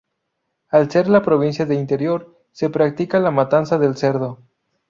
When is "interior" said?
1.75-2.35